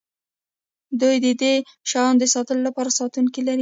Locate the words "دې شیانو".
1.41-2.19